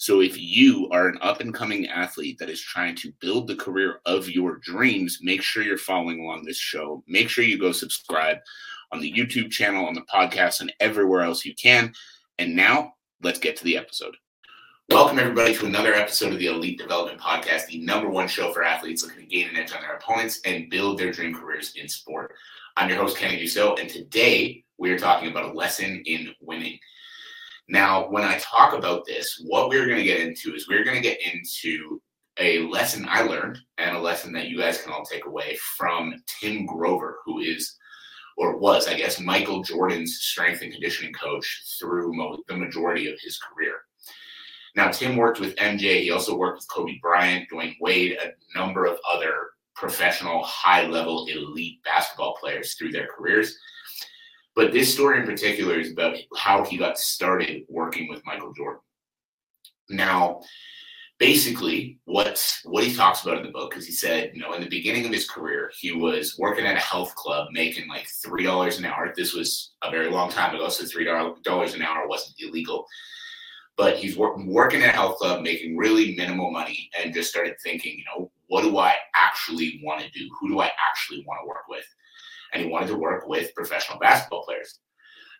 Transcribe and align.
So 0.00 0.20
if 0.20 0.40
you 0.40 0.88
are 0.92 1.08
an 1.08 1.18
up 1.20 1.40
and 1.40 1.52
coming 1.52 1.88
athlete 1.88 2.38
that 2.38 2.48
is 2.48 2.60
trying 2.60 2.94
to 2.96 3.12
build 3.20 3.48
the 3.48 3.56
career 3.56 4.00
of 4.06 4.30
your 4.30 4.58
dreams, 4.58 5.18
make 5.22 5.42
sure 5.42 5.64
you're 5.64 5.76
following 5.76 6.20
along 6.20 6.44
this 6.44 6.56
show. 6.56 7.02
Make 7.08 7.28
sure 7.28 7.44
you 7.44 7.58
go 7.58 7.72
subscribe 7.72 8.38
on 8.92 9.00
the 9.00 9.12
YouTube 9.12 9.50
channel, 9.50 9.86
on 9.86 9.94
the 9.94 10.02
podcast, 10.02 10.60
and 10.60 10.72
everywhere 10.78 11.22
else 11.22 11.44
you 11.44 11.52
can. 11.56 11.92
And 12.38 12.54
now 12.54 12.92
let's 13.24 13.40
get 13.40 13.56
to 13.56 13.64
the 13.64 13.76
episode. 13.76 14.16
Welcome, 14.88 15.18
everybody, 15.18 15.52
to 15.56 15.66
another 15.66 15.94
episode 15.94 16.32
of 16.32 16.38
the 16.38 16.46
Elite 16.46 16.78
Development 16.78 17.20
Podcast, 17.20 17.66
the 17.66 17.80
number 17.80 18.08
one 18.08 18.28
show 18.28 18.52
for 18.52 18.62
athletes 18.62 19.02
looking 19.02 19.22
to 19.22 19.26
gain 19.26 19.48
an 19.48 19.56
edge 19.56 19.72
on 19.72 19.82
their 19.82 19.96
opponents 19.96 20.40
and 20.44 20.70
build 20.70 20.98
their 20.98 21.10
dream 21.10 21.34
careers 21.34 21.74
in 21.74 21.88
sport. 21.88 22.34
I'm 22.76 22.88
your 22.88 22.98
host, 22.98 23.16
Kenny 23.16 23.42
Dusseault, 23.42 23.80
and 23.80 23.90
today 23.90 24.64
we 24.78 24.92
are 24.92 24.98
talking 24.98 25.28
about 25.28 25.50
a 25.50 25.52
lesson 25.52 26.04
in 26.06 26.32
winning. 26.40 26.78
Now, 27.68 28.08
when 28.08 28.24
I 28.24 28.38
talk 28.38 28.72
about 28.72 29.04
this, 29.04 29.42
what 29.46 29.68
we're 29.68 29.86
going 29.86 29.98
to 29.98 30.04
get 30.04 30.20
into 30.20 30.54
is 30.54 30.68
we're 30.68 30.84
going 30.84 30.96
to 30.96 31.02
get 31.02 31.20
into 31.20 32.00
a 32.38 32.60
lesson 32.68 33.06
I 33.08 33.22
learned 33.22 33.58
and 33.76 33.96
a 33.96 34.00
lesson 34.00 34.32
that 34.32 34.48
you 34.48 34.58
guys 34.58 34.80
can 34.80 34.92
all 34.92 35.04
take 35.04 35.26
away 35.26 35.58
from 35.76 36.14
Tim 36.40 36.66
Grover, 36.66 37.18
who 37.24 37.40
is 37.40 37.76
or 38.38 38.56
was, 38.56 38.86
I 38.86 38.94
guess, 38.94 39.20
Michael 39.20 39.64
Jordan's 39.64 40.20
strength 40.20 40.62
and 40.62 40.72
conditioning 40.72 41.12
coach 41.12 41.64
through 41.78 42.14
mo- 42.14 42.38
the 42.46 42.56
majority 42.56 43.12
of 43.12 43.18
his 43.20 43.36
career. 43.38 43.80
Now, 44.76 44.90
Tim 44.90 45.16
worked 45.16 45.40
with 45.40 45.56
MJ. 45.56 46.02
He 46.02 46.12
also 46.12 46.36
worked 46.36 46.58
with 46.58 46.70
Kobe 46.70 47.00
Bryant, 47.02 47.50
Dwyane 47.50 47.74
Wade, 47.80 48.16
a 48.22 48.56
number 48.56 48.86
of 48.86 48.98
other 49.12 49.32
professional, 49.74 50.42
high 50.44 50.86
level, 50.86 51.26
elite 51.26 51.82
basketball 51.82 52.36
players 52.40 52.74
through 52.74 52.92
their 52.92 53.08
careers. 53.08 53.58
But 54.58 54.72
this 54.72 54.92
story 54.92 55.20
in 55.20 55.24
particular 55.24 55.78
is 55.78 55.92
about 55.92 56.16
how 56.36 56.64
he 56.64 56.76
got 56.76 56.98
started 56.98 57.62
working 57.68 58.08
with 58.08 58.26
Michael 58.26 58.52
Jordan. 58.52 58.80
Now, 59.88 60.40
basically, 61.20 62.00
what 62.06 62.44
what 62.64 62.82
he 62.82 62.92
talks 62.92 63.22
about 63.22 63.36
in 63.36 63.44
the 63.44 63.52
book 63.52 63.76
is 63.76 63.86
he 63.86 63.92
said, 63.92 64.32
you 64.34 64.40
know, 64.40 64.54
in 64.54 64.60
the 64.60 64.68
beginning 64.68 65.06
of 65.06 65.12
his 65.12 65.30
career, 65.30 65.70
he 65.78 65.92
was 65.92 66.36
working 66.40 66.66
at 66.66 66.74
a 66.74 66.80
health 66.80 67.14
club 67.14 67.46
making 67.52 67.88
like 67.88 68.08
three 68.08 68.42
dollars 68.42 68.80
an 68.80 68.84
hour. 68.84 69.14
This 69.16 69.32
was 69.32 69.74
a 69.82 69.92
very 69.92 70.10
long 70.10 70.28
time 70.28 70.56
ago, 70.56 70.68
so 70.70 70.84
three 70.84 71.04
dollars 71.04 71.74
an 71.74 71.82
hour 71.82 72.08
wasn't 72.08 72.34
illegal. 72.40 72.84
But 73.76 73.98
he's 73.98 74.16
working 74.16 74.52
working 74.52 74.82
at 74.82 74.88
a 74.88 74.98
health 74.98 75.18
club, 75.18 75.42
making 75.42 75.76
really 75.76 76.16
minimal 76.16 76.50
money, 76.50 76.90
and 76.98 77.14
just 77.14 77.30
started 77.30 77.54
thinking, 77.62 77.96
you 77.96 78.04
know, 78.06 78.32
what 78.48 78.62
do 78.62 78.76
I 78.76 78.96
actually 79.14 79.80
want 79.84 80.02
to 80.02 80.10
do? 80.10 80.28
Who 80.40 80.48
do 80.48 80.58
I 80.58 80.72
actually 80.90 81.24
want 81.28 81.42
to 81.44 81.46
work 81.46 81.68
with? 81.68 81.86
And 82.52 82.62
he 82.62 82.68
wanted 82.68 82.88
to 82.88 82.96
work 82.96 83.28
with 83.28 83.54
professional 83.54 83.98
basketball 83.98 84.44
players. 84.44 84.80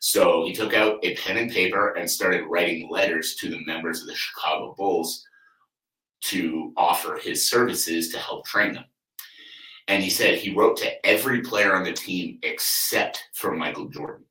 So 0.00 0.44
he 0.46 0.52
took 0.52 0.74
out 0.74 0.98
a 1.02 1.16
pen 1.16 1.38
and 1.38 1.50
paper 1.50 1.94
and 1.94 2.08
started 2.08 2.46
writing 2.48 2.88
letters 2.90 3.34
to 3.36 3.48
the 3.48 3.64
members 3.66 4.00
of 4.00 4.06
the 4.06 4.14
Chicago 4.14 4.74
Bulls 4.76 5.24
to 6.24 6.72
offer 6.76 7.18
his 7.20 7.48
services 7.48 8.10
to 8.10 8.18
help 8.18 8.46
train 8.46 8.74
them. 8.74 8.84
And 9.88 10.02
he 10.02 10.10
said 10.10 10.34
he 10.34 10.54
wrote 10.54 10.76
to 10.78 11.06
every 11.06 11.40
player 11.40 11.74
on 11.74 11.84
the 11.84 11.92
team 11.92 12.38
except 12.42 13.24
for 13.34 13.56
Michael 13.56 13.88
Jordan. 13.88 14.24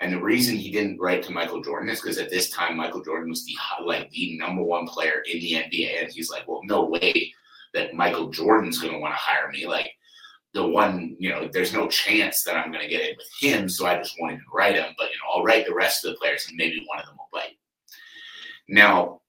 And 0.00 0.12
the 0.12 0.22
reason 0.22 0.56
he 0.56 0.70
didn't 0.70 1.00
write 1.00 1.24
to 1.24 1.32
Michael 1.32 1.60
Jordan 1.60 1.88
is 1.88 2.00
because 2.00 2.18
at 2.18 2.30
this 2.30 2.50
time 2.50 2.76
Michael 2.76 3.02
Jordan 3.02 3.30
was 3.30 3.44
the 3.44 3.56
like 3.84 4.08
the 4.10 4.38
number 4.38 4.62
one 4.62 4.86
player 4.86 5.24
in 5.30 5.40
the 5.40 5.54
NBA, 5.54 6.04
and 6.04 6.12
he's 6.12 6.30
like, 6.30 6.46
well, 6.46 6.60
no 6.64 6.84
way 6.84 7.32
that 7.74 7.94
Michael 7.94 8.30
Jordan's 8.30 8.78
going 8.78 8.92
to 8.92 9.00
want 9.00 9.12
to 9.12 9.18
hire 9.18 9.50
me. 9.50 9.66
Like 9.66 9.90
the 10.54 10.66
one, 10.66 11.16
you 11.18 11.30
know, 11.30 11.48
there's 11.52 11.72
no 11.72 11.88
chance 11.88 12.42
that 12.44 12.56
I'm 12.56 12.72
going 12.72 12.82
to 12.82 12.90
get 12.90 13.08
in 13.10 13.16
with 13.16 13.28
him. 13.40 13.68
So 13.68 13.86
I 13.86 13.96
just 13.96 14.16
wanted 14.18 14.38
to 14.38 14.44
write 14.52 14.76
him. 14.76 14.94
But, 14.96 15.10
you 15.10 15.16
know, 15.16 15.34
I'll 15.34 15.44
write 15.44 15.66
the 15.66 15.74
rest 15.74 16.04
of 16.04 16.12
the 16.12 16.18
players 16.18 16.46
and 16.48 16.56
maybe 16.56 16.84
one 16.86 16.98
of 16.98 17.06
them 17.06 17.16
will 17.16 17.28
bite. 17.32 17.58
Now, 18.68 19.20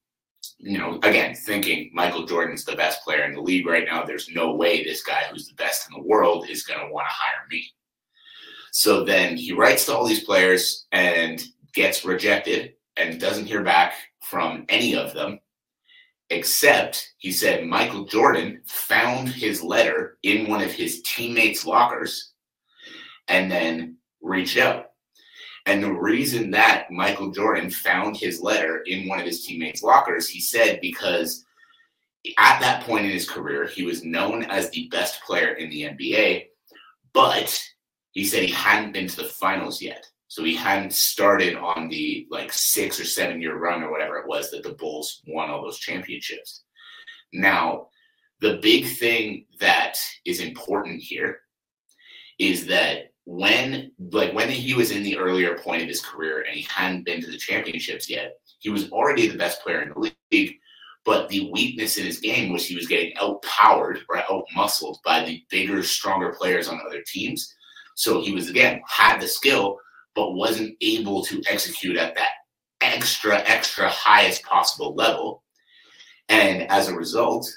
you 0.58 0.78
know, 0.78 1.00
again, 1.04 1.36
thinking 1.36 1.90
Michael 1.94 2.26
Jordan's 2.26 2.66
the 2.66 2.76
best 2.76 3.04
player 3.04 3.24
in 3.24 3.34
the 3.34 3.42
league 3.42 3.66
right 3.66 3.86
now, 3.86 4.04
there's 4.04 4.30
no 4.30 4.56
way 4.56 4.84
this 4.84 5.04
guy 5.04 5.24
who's 5.32 5.48
the 5.48 5.56
best 5.56 5.90
in 5.90 5.96
the 5.96 6.08
world 6.08 6.50
is 6.50 6.64
going 6.64 6.80
to 6.80 6.94
want 6.94 7.08
to 7.08 7.14
hire 7.14 7.48
me. 7.50 7.66
So 8.72 9.04
then 9.04 9.36
he 9.36 9.54
writes 9.54 9.86
to 9.86 9.96
all 9.96 10.06
these 10.06 10.24
players 10.24 10.86
and 10.92 11.44
gets 11.74 12.06
rejected 12.06 12.74
and 12.98 13.20
doesn't 13.20 13.46
hear 13.46 13.64
back 13.64 13.94
from 14.22 14.66
any 14.70 14.96
of 14.96 15.14
them 15.14 15.40
except 16.30 17.14
he 17.18 17.32
said 17.32 17.66
Michael 17.66 18.06
Jordan 18.06 18.62
found 18.66 19.30
his 19.30 19.64
letter 19.64 20.18
in 20.24 20.50
one 20.50 20.62
of 20.62 20.72
his 20.72 21.02
teammates' 21.02 21.66
lockers 21.66 22.34
and 23.28 23.52
then 23.52 23.98
reached 24.22 24.58
out. 24.58 24.92
And 25.66 25.84
the 25.84 25.92
reason 25.92 26.52
that 26.52 26.90
Michael 26.90 27.32
Jordan 27.32 27.70
found 27.70 28.18
his 28.18 28.42
letter 28.42 28.82
in 28.88 29.08
one 29.08 29.20
of 29.20 29.26
his 29.26 29.46
teammates' 29.46 29.84
lockers, 29.84 30.28
he 30.28 30.40
said, 30.40 30.80
because 30.82 31.46
at 32.38 32.60
that 32.60 32.84
point 32.84 33.06
in 33.06 33.12
his 33.12 33.30
career, 33.30 33.68
he 33.68 33.84
was 33.84 34.04
known 34.04 34.44
as 34.46 34.70
the 34.70 34.88
best 34.90 35.22
player 35.24 35.54
in 35.54 35.70
the 35.70 35.84
NBA, 35.84 36.48
but 37.14 37.62
he 38.12 38.26
said 38.26 38.44
he 38.44 38.52
hadn't 38.52 38.94
been 38.94 39.08
to 39.08 39.18
the 39.18 39.24
finals 39.26 39.82
yet. 39.82 40.06
So 40.30 40.44
he 40.44 40.56
hadn't 40.56 40.94
started 40.94 41.56
on 41.56 41.90
the 41.90 42.28
like 42.30 42.54
six 42.54 43.00
or 43.00 43.06
seven 43.06 43.42
year 43.42 43.58
run 43.58 43.84
or 43.84 43.92
whatever 43.92 44.18
it 44.18 44.28
was 44.28 44.52
that 44.52 44.64
the 44.64 44.74
Bulls 44.74 45.22
won 45.28 45.50
all 45.50 45.64
those 45.64 45.80
championships. 45.80 46.64
Now, 47.34 47.88
the 48.40 48.60
big 48.62 48.86
thing 48.86 49.48
that 49.60 49.98
is 50.26 50.40
important 50.40 51.02
here 51.02 51.42
is 52.38 52.68
that 52.68 53.12
when 53.26 53.92
like 54.12 54.34
when 54.34 54.50
he 54.50 54.76
was 54.76 54.92
in 54.92 55.04
the 55.04 55.18
earlier 55.18 55.58
point 55.58 55.82
of 55.82 55.88
his 55.88 56.02
career 56.02 56.42
and 56.42 56.56
he 56.56 56.66
hadn't 56.70 57.06
been 57.06 57.22
to 57.22 57.32
the 57.32 57.38
championships 57.38 58.08
yet, 58.08 58.36
he 58.60 58.70
was 58.70 58.92
already 58.92 59.28
the 59.28 59.38
best 59.38 59.62
player 59.64 59.82
in 59.82 59.90
the 59.90 60.12
league. 60.32 60.56
But 61.06 61.30
the 61.30 61.50
weakness 61.52 61.98
in 61.98 62.06
his 62.06 62.20
game 62.20 62.54
was 62.54 62.66
he 62.66 62.76
was 62.76 62.88
getting 62.88 63.14
outpowered 63.20 64.02
or 64.10 64.18
outmuscled 64.18 64.98
by 65.04 65.24
the 65.26 65.44
bigger, 65.50 65.82
stronger 65.82 66.34
players 66.34 66.68
on 66.68 66.80
other 66.86 67.02
teams. 67.02 67.56
So 67.96 68.22
he 68.22 68.32
was 68.32 68.48
again 68.50 68.82
had 68.88 69.20
the 69.20 69.28
skill, 69.28 69.80
but 70.16 70.34
wasn't 70.34 70.76
able 70.82 71.24
to 71.24 71.42
execute 71.48 71.98
at 71.98 72.16
that 72.16 72.30
extra, 72.82 73.40
extra 73.46 73.90
highest 73.90 74.44
possible 74.44 74.96
level. 74.96 75.44
And 76.30 76.70
as 76.70 76.88
a 76.88 76.96
result, 76.96 77.50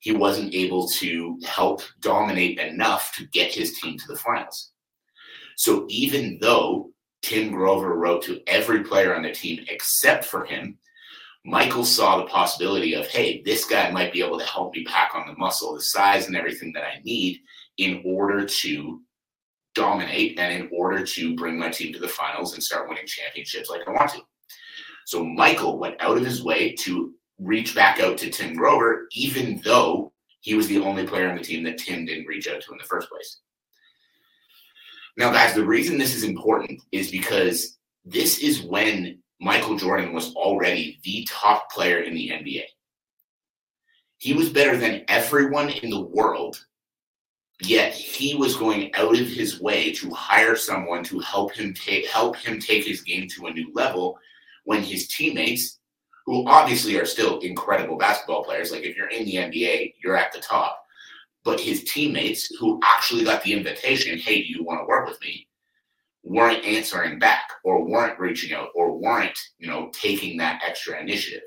he 0.00 0.12
wasn't 0.12 0.54
able 0.54 0.88
to 0.88 1.38
help 1.44 1.82
dominate 2.00 2.58
enough 2.58 3.14
to 3.16 3.26
get 3.26 3.52
his 3.52 3.78
team 3.78 3.98
to 3.98 4.06
the 4.08 4.16
finals. 4.16 4.72
So 5.56 5.86
even 5.88 6.38
though 6.40 6.90
Tim 7.22 7.50
Grover 7.50 7.96
wrote 7.96 8.22
to 8.24 8.40
every 8.46 8.84
player 8.84 9.14
on 9.14 9.22
the 9.22 9.32
team 9.32 9.64
except 9.68 10.24
for 10.24 10.44
him, 10.44 10.78
Michael 11.44 11.84
saw 11.84 12.18
the 12.18 12.26
possibility 12.26 12.94
of, 12.94 13.06
hey, 13.06 13.42
this 13.44 13.64
guy 13.64 13.90
might 13.90 14.12
be 14.12 14.22
able 14.22 14.38
to 14.38 14.44
help 14.44 14.74
me 14.74 14.84
pack 14.84 15.12
on 15.14 15.26
the 15.26 15.36
muscle, 15.38 15.74
the 15.74 15.80
size, 15.80 16.26
and 16.26 16.36
everything 16.36 16.72
that 16.72 16.84
I 16.84 17.00
need 17.04 17.40
in 17.78 18.02
order 18.04 18.44
to 18.44 19.00
dominate 19.76 20.38
and 20.38 20.52
in 20.52 20.68
order 20.72 21.04
to 21.04 21.36
bring 21.36 21.58
my 21.58 21.68
team 21.68 21.92
to 21.92 22.00
the 22.00 22.08
finals 22.08 22.54
and 22.54 22.62
start 22.62 22.88
winning 22.88 23.06
championships 23.06 23.70
like 23.70 23.82
I 23.86 23.92
want 23.92 24.10
to. 24.12 24.20
So 25.04 25.22
Michael 25.22 25.78
went 25.78 26.00
out 26.00 26.16
of 26.16 26.24
his 26.24 26.42
way 26.42 26.72
to 26.80 27.12
reach 27.38 27.74
back 27.74 28.00
out 28.00 28.18
to 28.18 28.30
Tim 28.30 28.54
Grover, 28.54 29.06
even 29.12 29.60
though 29.64 30.12
he 30.40 30.54
was 30.54 30.66
the 30.66 30.80
only 30.80 31.06
player 31.06 31.28
on 31.28 31.36
the 31.36 31.44
team 31.44 31.62
that 31.64 31.78
Tim 31.78 32.06
didn't 32.06 32.26
reach 32.26 32.48
out 32.48 32.60
to 32.62 32.72
in 32.72 32.78
the 32.78 32.84
first 32.84 33.08
place. 33.08 33.40
Now, 35.16 35.30
guys, 35.30 35.54
the 35.54 35.64
reason 35.64 35.98
this 35.98 36.14
is 36.14 36.24
important 36.24 36.82
is 36.92 37.10
because 37.10 37.78
this 38.04 38.38
is 38.38 38.62
when 38.62 39.18
Michael 39.40 39.76
Jordan 39.76 40.12
was 40.12 40.34
already 40.34 40.98
the 41.04 41.26
top 41.30 41.70
player 41.70 42.00
in 42.00 42.14
the 42.14 42.30
NBA. 42.30 42.64
He 44.18 44.32
was 44.32 44.48
better 44.48 44.76
than 44.76 45.04
everyone 45.08 45.68
in 45.68 45.90
the 45.90 46.00
world 46.00 46.64
yet 47.60 47.92
he 47.92 48.34
was 48.34 48.56
going 48.56 48.94
out 48.94 49.18
of 49.18 49.26
his 49.26 49.60
way 49.60 49.92
to 49.92 50.10
hire 50.10 50.56
someone 50.56 51.02
to 51.04 51.18
help 51.20 51.52
him 51.54 51.72
take 51.72 52.06
help 52.06 52.36
him 52.36 52.60
take 52.60 52.84
his 52.84 53.00
game 53.00 53.26
to 53.28 53.46
a 53.46 53.52
new 53.52 53.72
level 53.74 54.18
when 54.64 54.82
his 54.82 55.08
teammates 55.08 55.78
who 56.26 56.46
obviously 56.48 56.98
are 56.98 57.06
still 57.06 57.38
incredible 57.38 57.96
basketball 57.96 58.44
players 58.44 58.72
like 58.72 58.82
if 58.82 58.96
you're 58.96 59.08
in 59.08 59.24
the 59.24 59.34
NBA 59.34 59.94
you're 60.02 60.16
at 60.16 60.32
the 60.32 60.40
top. 60.40 60.82
But 61.44 61.60
his 61.60 61.84
teammates 61.84 62.54
who 62.56 62.80
actually 62.84 63.24
got 63.24 63.42
the 63.42 63.52
invitation 63.52 64.18
hey 64.18 64.42
do 64.42 64.48
you 64.48 64.64
want 64.64 64.80
to 64.80 64.86
work 64.86 65.08
with 65.08 65.20
me? 65.20 65.46
weren't 66.26 66.64
answering 66.64 67.20
back 67.20 67.48
or 67.62 67.84
weren't 67.84 68.18
reaching 68.18 68.52
out 68.52 68.68
or 68.74 68.98
weren't 68.98 69.38
you 69.58 69.68
know 69.68 69.90
taking 69.92 70.36
that 70.36 70.60
extra 70.66 71.00
initiative 71.00 71.42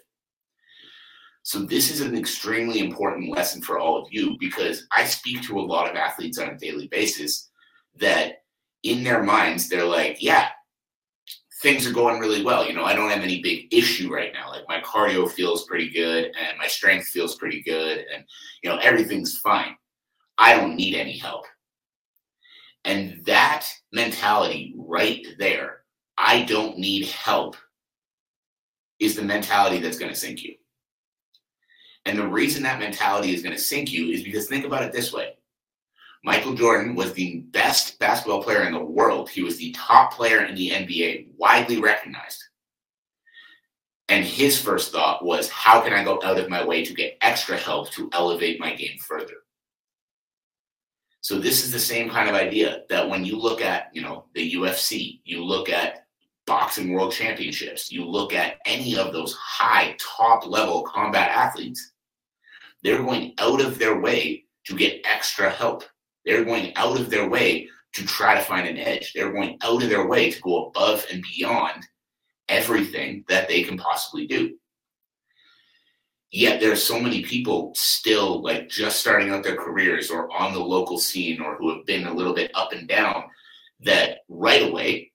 So, 1.49 1.61
this 1.61 1.89
is 1.89 2.01
an 2.01 2.15
extremely 2.15 2.77
important 2.77 3.31
lesson 3.31 3.59
for 3.59 3.79
all 3.79 3.97
of 3.99 4.07
you 4.11 4.37
because 4.39 4.85
I 4.95 5.03
speak 5.03 5.41
to 5.41 5.59
a 5.59 5.65
lot 5.65 5.89
of 5.89 5.95
athletes 5.95 6.37
on 6.37 6.49
a 6.49 6.55
daily 6.55 6.87
basis 6.89 7.49
that 7.99 8.43
in 8.83 9.03
their 9.03 9.23
minds, 9.23 9.67
they're 9.67 9.83
like, 9.83 10.21
yeah, 10.21 10.49
things 11.63 11.87
are 11.87 11.91
going 11.91 12.19
really 12.19 12.43
well. 12.43 12.67
You 12.67 12.73
know, 12.73 12.83
I 12.83 12.93
don't 12.93 13.09
have 13.09 13.23
any 13.23 13.41
big 13.41 13.73
issue 13.73 14.13
right 14.13 14.31
now. 14.31 14.51
Like 14.51 14.65
my 14.67 14.79
cardio 14.81 15.27
feels 15.27 15.65
pretty 15.65 15.89
good 15.89 16.25
and 16.25 16.55
my 16.59 16.67
strength 16.67 17.07
feels 17.07 17.33
pretty 17.33 17.63
good 17.63 18.05
and, 18.13 18.23
you 18.61 18.69
know, 18.69 18.77
everything's 18.77 19.39
fine. 19.39 19.75
I 20.37 20.55
don't 20.55 20.75
need 20.75 20.93
any 20.93 21.17
help. 21.17 21.45
And 22.85 23.25
that 23.25 23.65
mentality 23.91 24.75
right 24.77 25.25
there, 25.39 25.79
I 26.15 26.43
don't 26.43 26.77
need 26.77 27.07
help, 27.07 27.55
is 28.99 29.15
the 29.15 29.23
mentality 29.23 29.79
that's 29.79 29.97
going 29.97 30.13
to 30.13 30.19
sink 30.19 30.43
you. 30.43 30.53
And 32.09 32.17
the 32.17 32.27
reason 32.27 32.63
that 32.63 32.79
mentality 32.79 33.35
is 33.35 33.43
going 33.43 33.55
to 33.55 33.61
sink 33.61 33.93
you 33.93 34.09
is 34.09 34.23
because 34.23 34.47
think 34.47 34.65
about 34.65 34.81
it 34.81 34.91
this 34.91 35.13
way 35.13 35.35
Michael 36.23 36.55
Jordan 36.55 36.95
was 36.95 37.13
the 37.13 37.41
best 37.51 37.99
basketball 37.99 38.41
player 38.41 38.63
in 38.63 38.73
the 38.73 38.83
world. 38.83 39.29
He 39.29 39.43
was 39.43 39.57
the 39.57 39.71
top 39.73 40.11
player 40.15 40.43
in 40.43 40.55
the 40.55 40.71
NBA, 40.71 41.27
widely 41.37 41.79
recognized. 41.79 42.43
And 44.07 44.25
his 44.25 44.59
first 44.59 44.91
thought 44.91 45.23
was, 45.23 45.49
how 45.49 45.81
can 45.81 45.93
I 45.93 46.03
go 46.03 46.19
out 46.23 46.39
of 46.39 46.49
my 46.49 46.65
way 46.65 46.83
to 46.83 46.95
get 46.95 47.15
extra 47.21 47.55
help 47.55 47.91
to 47.91 48.09
elevate 48.11 48.59
my 48.59 48.73
game 48.73 48.97
further? 48.97 49.35
So 51.21 51.37
this 51.37 51.63
is 51.63 51.71
the 51.71 51.79
same 51.79 52.09
kind 52.09 52.27
of 52.27 52.33
idea 52.33 52.85
that 52.89 53.07
when 53.07 53.23
you 53.23 53.37
look 53.37 53.61
at, 53.61 53.91
you 53.93 54.01
know, 54.01 54.25
the 54.33 54.53
UFC, 54.55 55.21
you 55.25 55.45
look 55.45 55.69
at 55.69 56.07
boxing 56.47 56.91
world 56.91 57.13
championships, 57.13 57.91
you 57.91 58.03
look 58.03 58.33
at 58.33 58.57
any 58.65 58.97
of 58.97 59.13
those 59.13 59.35
high 59.35 59.95
top 59.99 60.47
level 60.47 60.81
combat 60.81 61.29
athletes, 61.29 61.91
they're 62.83 63.03
going 63.03 63.33
out 63.39 63.61
of 63.61 63.77
their 63.77 63.99
way 63.99 64.45
to 64.65 64.75
get 64.75 65.01
extra 65.05 65.49
help. 65.49 65.83
They're 66.25 66.45
going 66.45 66.75
out 66.75 66.99
of 66.99 67.09
their 67.09 67.27
way 67.29 67.69
to 67.93 68.05
try 68.05 68.35
to 68.35 68.41
find 68.41 68.67
an 68.67 68.77
edge. 68.77 69.13
They're 69.13 69.33
going 69.33 69.57
out 69.61 69.83
of 69.83 69.89
their 69.89 70.07
way 70.07 70.31
to 70.31 70.41
go 70.41 70.67
above 70.67 71.05
and 71.11 71.23
beyond 71.35 71.85
everything 72.47 73.23
that 73.27 73.47
they 73.47 73.63
can 73.63 73.77
possibly 73.77 74.27
do. 74.27 74.55
Yet 76.31 76.59
there's 76.59 76.83
so 76.83 76.99
many 76.99 77.23
people 77.23 77.71
still 77.75 78.43
like 78.43 78.69
just 78.69 78.99
starting 78.99 79.31
out 79.31 79.43
their 79.43 79.55
careers 79.55 80.11
or 80.11 80.31
on 80.31 80.53
the 80.53 80.59
local 80.59 80.99
scene 80.99 81.41
or 81.41 81.55
who 81.55 81.75
have 81.75 81.85
been 81.87 82.05
a 82.05 82.13
little 82.13 82.35
bit 82.35 82.51
up 82.53 82.71
and 82.71 82.87
down 82.87 83.23
that 83.81 84.19
right 84.27 84.69
away 84.69 85.11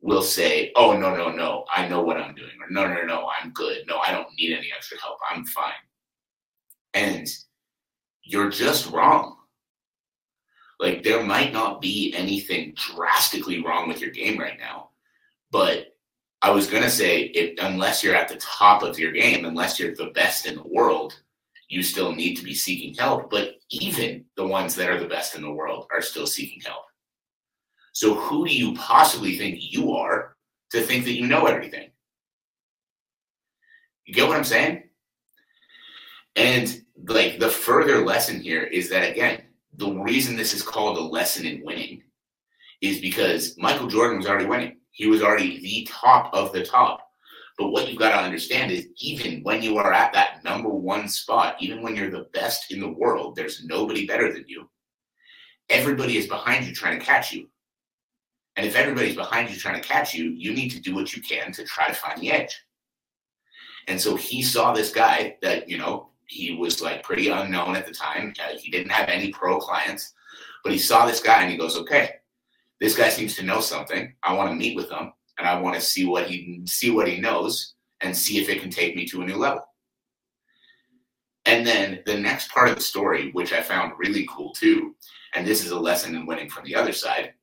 will 0.00 0.22
say, 0.22 0.72
Oh, 0.74 0.98
no, 0.98 1.14
no, 1.14 1.30
no, 1.30 1.64
I 1.72 1.86
know 1.86 2.02
what 2.02 2.16
I'm 2.16 2.34
doing. 2.34 2.50
Or 2.60 2.68
no, 2.68 2.92
no, 2.92 3.02
no, 3.04 3.30
I'm 3.40 3.52
good. 3.52 3.84
No, 3.86 4.00
I 4.00 4.10
don't 4.10 4.26
need 4.36 4.52
any 4.52 4.72
extra 4.76 5.00
help. 5.00 5.18
I'm 5.30 5.44
fine. 5.46 5.72
And 6.94 7.28
you're 8.22 8.50
just 8.50 8.90
wrong. 8.90 9.36
Like 10.80 11.02
there 11.02 11.22
might 11.22 11.52
not 11.52 11.80
be 11.80 12.14
anything 12.16 12.74
drastically 12.74 13.62
wrong 13.62 13.88
with 13.88 14.00
your 14.00 14.10
game 14.10 14.38
right 14.38 14.58
now, 14.58 14.90
but 15.50 15.96
I 16.42 16.50
was 16.50 16.66
gonna 16.66 16.90
say 16.90 17.22
if 17.22 17.58
unless 17.62 18.02
you're 18.02 18.16
at 18.16 18.28
the 18.28 18.36
top 18.36 18.82
of 18.82 18.98
your 18.98 19.12
game, 19.12 19.44
unless 19.44 19.78
you're 19.78 19.94
the 19.94 20.12
best 20.14 20.46
in 20.46 20.56
the 20.56 20.66
world, 20.68 21.20
you 21.68 21.82
still 21.82 22.12
need 22.12 22.34
to 22.36 22.44
be 22.44 22.54
seeking 22.54 22.94
help. 22.94 23.30
But 23.30 23.54
even 23.70 24.24
the 24.36 24.46
ones 24.46 24.74
that 24.74 24.90
are 24.90 25.00
the 25.00 25.08
best 25.08 25.36
in 25.36 25.42
the 25.42 25.50
world 25.50 25.86
are 25.92 26.02
still 26.02 26.26
seeking 26.26 26.60
help. 26.60 26.84
So 27.92 28.14
who 28.14 28.46
do 28.46 28.54
you 28.54 28.74
possibly 28.74 29.38
think 29.38 29.58
you 29.60 29.92
are 29.92 30.36
to 30.70 30.82
think 30.82 31.04
that 31.04 31.14
you 31.14 31.26
know 31.26 31.46
everything? 31.46 31.90
You 34.04 34.12
get 34.12 34.28
what 34.28 34.36
I'm 34.36 34.44
saying? 34.44 34.82
And 36.36 36.83
like 36.96 37.38
the 37.38 37.48
further 37.48 38.04
lesson 38.04 38.40
here 38.40 38.62
is 38.62 38.88
that 38.90 39.10
again, 39.10 39.42
the 39.76 39.92
reason 39.92 40.36
this 40.36 40.54
is 40.54 40.62
called 40.62 40.98
a 40.98 41.00
lesson 41.00 41.46
in 41.46 41.64
winning 41.64 42.02
is 42.80 43.00
because 43.00 43.56
Michael 43.58 43.88
Jordan 43.88 44.18
was 44.18 44.26
already 44.26 44.46
winning. 44.46 44.76
He 44.92 45.06
was 45.06 45.22
already 45.22 45.60
the 45.60 45.88
top 45.90 46.32
of 46.32 46.52
the 46.52 46.64
top. 46.64 47.00
But 47.58 47.70
what 47.70 47.88
you've 47.88 47.98
got 47.98 48.10
to 48.10 48.24
understand 48.24 48.72
is 48.72 48.88
even 48.98 49.42
when 49.42 49.62
you 49.62 49.78
are 49.78 49.92
at 49.92 50.12
that 50.12 50.42
number 50.44 50.68
one 50.68 51.08
spot, 51.08 51.56
even 51.60 51.82
when 51.82 51.94
you're 51.94 52.10
the 52.10 52.26
best 52.32 52.72
in 52.72 52.80
the 52.80 52.92
world, 52.92 53.36
there's 53.36 53.64
nobody 53.64 54.06
better 54.06 54.32
than 54.32 54.44
you. 54.48 54.68
Everybody 55.70 56.16
is 56.18 56.26
behind 56.26 56.66
you 56.66 56.74
trying 56.74 56.98
to 56.98 57.04
catch 57.04 57.32
you. 57.32 57.48
And 58.56 58.66
if 58.66 58.76
everybody's 58.76 59.16
behind 59.16 59.50
you 59.50 59.56
trying 59.56 59.80
to 59.80 59.88
catch 59.88 60.14
you, 60.14 60.30
you 60.30 60.52
need 60.52 60.70
to 60.70 60.80
do 60.80 60.94
what 60.94 61.14
you 61.14 61.22
can 61.22 61.52
to 61.52 61.64
try 61.64 61.88
to 61.88 61.94
find 61.94 62.20
the 62.20 62.30
edge. 62.30 62.60
And 63.88 64.00
so 64.00 64.16
he 64.16 64.42
saw 64.42 64.72
this 64.72 64.92
guy 64.92 65.36
that, 65.42 65.68
you 65.68 65.78
know, 65.78 66.10
he 66.28 66.54
was 66.54 66.82
like 66.82 67.02
pretty 67.02 67.28
unknown 67.28 67.76
at 67.76 67.86
the 67.86 67.92
time. 67.92 68.34
Uh, 68.40 68.56
he 68.58 68.70
didn't 68.70 68.92
have 68.92 69.08
any 69.08 69.30
pro 69.30 69.58
clients, 69.58 70.12
but 70.62 70.72
he 70.72 70.78
saw 70.78 71.06
this 71.06 71.20
guy 71.20 71.42
and 71.42 71.50
he 71.50 71.56
goes, 71.56 71.76
okay, 71.76 72.16
this 72.80 72.96
guy 72.96 73.08
seems 73.08 73.36
to 73.36 73.44
know 73.44 73.60
something. 73.60 74.14
I 74.22 74.34
want 74.34 74.50
to 74.50 74.56
meet 74.56 74.76
with 74.76 74.90
him 74.90 75.12
and 75.38 75.46
I 75.46 75.60
want 75.60 75.74
to 75.76 75.80
see 75.80 76.04
what 76.04 76.26
he 76.26 76.62
see 76.66 76.90
what 76.90 77.08
he 77.08 77.20
knows 77.20 77.74
and 78.00 78.16
see 78.16 78.38
if 78.38 78.48
it 78.48 78.60
can 78.60 78.70
take 78.70 78.96
me 78.96 79.06
to 79.06 79.22
a 79.22 79.26
new 79.26 79.36
level. 79.36 79.64
And 81.46 81.66
then 81.66 82.02
the 82.06 82.18
next 82.18 82.50
part 82.50 82.70
of 82.70 82.76
the 82.76 82.82
story, 82.82 83.30
which 83.32 83.52
I 83.52 83.62
found 83.62 83.92
really 83.98 84.26
cool 84.30 84.52
too, 84.52 84.94
and 85.34 85.46
this 85.46 85.64
is 85.64 85.72
a 85.72 85.78
lesson 85.78 86.14
in 86.14 86.26
winning 86.26 86.48
from 86.48 86.64
the 86.64 86.74
other 86.74 86.92
side, 86.92 87.34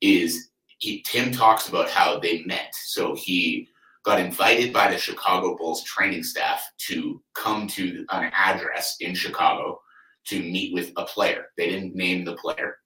is 0.00 0.50
he, 0.78 1.02
Tim 1.02 1.30
talks 1.32 1.68
about 1.68 1.88
how 1.88 2.18
they 2.18 2.42
met. 2.44 2.74
So 2.74 3.14
he 3.14 3.68
got 4.08 4.18
invited 4.18 4.72
by 4.72 4.90
the 4.90 4.96
Chicago 4.96 5.54
Bulls 5.54 5.82
training 5.82 6.22
staff 6.22 6.66
to 6.78 7.22
come 7.34 7.66
to 7.66 8.06
an 8.10 8.32
address 8.34 8.96
in 9.00 9.14
Chicago 9.14 9.82
to 10.24 10.40
meet 10.40 10.72
with 10.72 10.92
a 10.96 11.04
player. 11.04 11.48
They 11.58 11.68
didn't 11.68 11.94
name 11.94 12.24
the 12.24 12.34
player. 12.36 12.78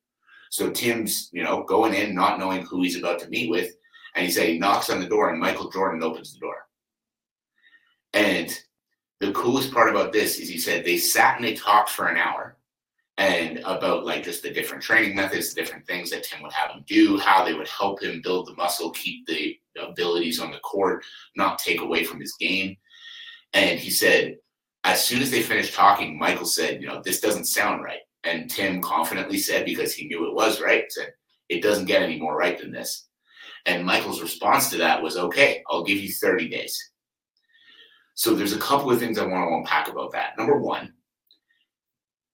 So 0.51 0.69
Tim's, 0.71 1.31
you 1.33 1.45
know, 1.45 1.63
going 1.63 1.95
in, 1.95 2.13
not 2.13 2.41
knowing 2.41 2.67
who 2.67 2.83
he's 2.83 2.99
about 2.99 3.21
to 3.21 3.29
meet 3.29 3.51
with. 3.51 3.71
And 4.17 4.27
he 4.27 4.33
said 4.33 4.49
he 4.49 4.59
knocks 4.59 4.91
on 4.91 4.99
the 4.99 5.07
door 5.07 5.31
and 5.31 5.39
Michael 5.39 5.71
Jordan 5.71 6.03
opens 6.03 6.33
the 6.33 6.41
door. 6.41 6.57
And 8.15 8.53
the 9.21 9.31
coolest 9.31 9.73
part 9.73 9.91
about 9.91 10.13
this 10.13 10.41
is 10.41 10.49
he 10.49 10.59
said 10.59 10.85
they 10.85 10.97
sat 10.97 11.37
and 11.37 11.45
they 11.45 11.55
talked 11.55 11.91
for 11.91 12.09
an 12.09 12.17
hour 12.17 12.57
and 13.23 13.59
about 13.59 14.05
like 14.05 14.25
just 14.25 14.43
the 14.43 14.51
different 14.51 14.83
training 14.83 15.15
methods, 15.15 15.55
the 15.55 15.61
different 15.61 15.87
things 15.87 16.11
that 16.11 16.25
Tim 16.25 16.43
would 16.43 16.53
have 16.53 16.73
him 16.73 16.85
do, 16.89 17.17
how 17.19 17.45
they 17.45 17.55
would 17.55 17.69
help 17.69 18.03
him 18.03 18.21
build 18.21 18.49
the 18.49 18.55
muscle, 18.55 18.91
keep 18.91 19.25
the 19.29 19.57
abilities 19.81 20.41
on 20.41 20.51
the 20.51 20.59
court, 20.59 21.05
not 21.37 21.61
take 21.61 21.81
away 21.81 22.03
from 22.03 22.19
his 22.19 22.35
game. 22.41 22.77
And 23.53 23.79
he 23.79 23.91
said, 23.91 24.39
as 24.83 25.05
soon 25.05 25.23
as 25.23 25.31
they 25.31 25.41
finished 25.41 25.73
talking, 25.73 26.19
Michael 26.19 26.47
said, 26.47 26.83
you 26.83 26.89
know, 26.89 27.01
this 27.01 27.21
doesn't 27.21 27.45
sound 27.45 27.85
right. 27.85 28.01
And 28.25 28.51
Tim 28.51 28.83
confidently 28.83 29.39
said, 29.39 29.67
because 29.67 29.95
he 29.95 30.09
knew 30.09 30.27
it 30.27 30.35
was 30.35 30.61
right, 30.61 30.91
said, 30.91 31.13
it 31.49 31.63
doesn't 31.63 31.85
get 31.85 32.03
any 32.03 32.19
more 32.19 32.37
right 32.37 32.59
than 32.59 32.73
this. 32.73 33.07
And 33.67 33.87
Michael's 33.87 34.21
response 34.21 34.69
to 34.71 34.79
that 34.79 35.01
was, 35.01 35.17
okay, 35.17 35.63
I'll 35.71 35.85
give 35.85 35.99
you 35.99 36.11
30 36.11 36.49
days. 36.49 36.77
So 38.15 38.35
there's 38.35 38.53
a 38.53 38.59
couple 38.59 38.91
of 38.91 38.99
things 38.99 39.17
I 39.17 39.27
want 39.27 39.49
to 39.49 39.55
unpack 39.55 39.87
about 39.87 40.11
that. 40.11 40.37
Number 40.37 40.59
one, 40.59 40.93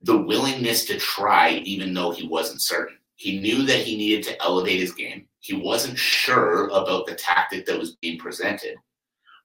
the 0.03 0.17
willingness 0.17 0.85
to 0.87 0.99
try, 0.99 1.51
even 1.65 1.93
though 1.93 2.11
he 2.11 2.27
wasn't 2.27 2.63
certain. 2.63 2.97
He 3.17 3.41
knew 3.41 3.65
that 3.65 3.81
he 3.81 3.97
needed 3.97 4.25
to 4.25 4.41
elevate 4.43 4.81
his 4.81 4.93
game. 4.93 5.27
He 5.41 5.55
wasn't 5.55 5.99
sure 5.99 6.69
about 6.69 7.07
the 7.07 7.15
tactic 7.15 7.67
that 7.67 7.79
was 7.79 7.97
being 7.97 8.19
presented, 8.19 8.77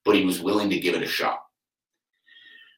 but 0.04 0.14
he 0.14 0.24
was 0.24 0.40
willing 0.40 0.70
to 0.70 0.78
give 0.78 0.94
it 0.94 1.02
a 1.02 1.08
shot. 1.08 1.40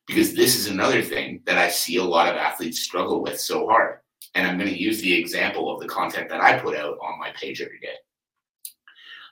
Because 0.06 0.35
this 0.35 0.56
is 0.56 0.68
another 0.68 1.02
thing 1.02 1.42
that 1.45 1.59
I 1.59 1.68
see 1.68 1.97
a 1.97 2.04
lot 2.04 2.28
of 2.28 2.37
athletes 2.37 2.80
struggle 2.80 3.23
with 3.23 3.40
so 3.40 3.66
hard. 3.66 3.99
And 4.35 4.47
I'm 4.47 4.59
going 4.59 4.71
to 4.71 4.80
use 4.80 5.00
the 5.00 5.18
example 5.18 5.73
of 5.73 5.80
the 5.80 5.88
content 5.88 6.28
that 6.28 6.40
I 6.40 6.59
put 6.59 6.76
out 6.76 6.99
on 7.02 7.18
my 7.18 7.30
page 7.33 7.61
every 7.61 7.80
day. 7.80 7.95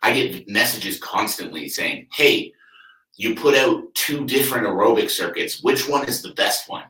I 0.03 0.13
get 0.13 0.49
messages 0.49 0.99
constantly 0.99 1.69
saying, 1.69 2.09
Hey, 2.13 2.53
you 3.17 3.35
put 3.35 3.55
out 3.55 3.95
two 3.95 4.27
different 4.27 4.67
aerobic 4.67 5.09
circuits. 5.09 5.63
Which 5.63 5.89
one 5.89 6.07
is 6.07 6.21
the 6.21 6.35
best 6.35 6.69
one? 6.69 6.85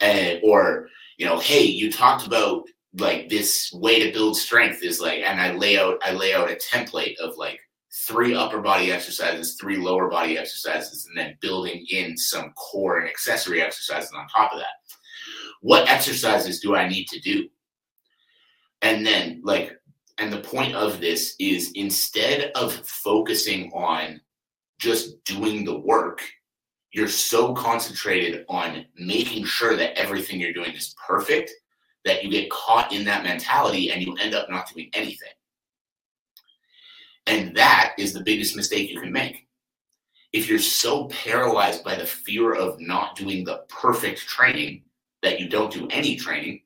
And 0.00 0.40
or 0.42 0.88
you 1.18 1.26
know, 1.26 1.38
hey, 1.38 1.62
you 1.62 1.92
talked 1.92 2.26
about 2.26 2.64
like 2.98 3.28
this 3.28 3.72
way 3.72 4.00
to 4.04 4.12
build 4.12 4.36
strength 4.36 4.82
is 4.82 5.00
like, 5.00 5.20
and 5.20 5.40
I 5.40 5.52
lay 5.52 5.78
out 5.78 5.98
I 6.04 6.12
lay 6.12 6.34
out 6.34 6.50
a 6.50 6.56
template 6.56 7.16
of 7.18 7.36
like 7.36 7.60
three 7.92 8.34
upper 8.34 8.60
body 8.60 8.92
exercises, 8.92 9.56
three 9.60 9.76
lower 9.76 10.08
body 10.08 10.36
exercises, 10.36 11.06
and 11.06 11.16
then 11.16 11.38
building 11.40 11.86
in 11.90 12.16
some 12.16 12.52
core 12.52 12.98
and 12.98 13.08
accessory 13.08 13.62
exercises 13.62 14.12
on 14.14 14.26
top 14.28 14.52
of 14.52 14.58
that. 14.58 14.66
What 15.60 15.88
exercises 15.88 16.60
do 16.60 16.76
I 16.76 16.88
need 16.88 17.08
to 17.08 17.20
do? 17.20 17.48
And 18.82 19.06
then, 19.06 19.40
like, 19.44 19.72
and 20.18 20.32
the 20.32 20.40
point 20.40 20.74
of 20.74 21.00
this 21.00 21.34
is 21.38 21.72
instead 21.74 22.52
of 22.54 22.72
focusing 22.72 23.72
on 23.72 24.20
just 24.78 25.24
doing 25.24 25.64
the 25.64 25.78
work 25.78 26.22
you're 26.94 27.08
so 27.08 27.52
concentrated 27.54 28.44
on 28.48 28.86
making 28.96 29.44
sure 29.44 29.76
that 29.76 29.98
everything 29.98 30.38
you're 30.40 30.52
doing 30.52 30.72
is 30.72 30.94
perfect 31.04 31.50
that 32.04 32.22
you 32.22 32.30
get 32.30 32.48
caught 32.50 32.92
in 32.92 33.04
that 33.04 33.24
mentality 33.24 33.90
and 33.90 34.00
you 34.00 34.16
end 34.20 34.34
up 34.34 34.48
not 34.48 34.68
doing 34.72 34.88
anything. 34.94 35.32
And 37.26 37.56
that 37.56 37.94
is 37.98 38.12
the 38.12 38.22
biggest 38.22 38.54
mistake 38.54 38.90
you 38.90 39.00
can 39.00 39.12
make. 39.12 39.48
if 40.34 40.48
you're 40.48 40.58
so 40.58 41.06
paralyzed 41.06 41.84
by 41.84 41.94
the 41.94 42.04
fear 42.04 42.54
of 42.54 42.80
not 42.80 43.14
doing 43.14 43.44
the 43.44 43.62
perfect 43.68 44.20
training 44.20 44.82
that 45.22 45.38
you 45.38 45.48
don't 45.48 45.72
do 45.72 45.86
any 45.90 46.16
training, 46.16 46.60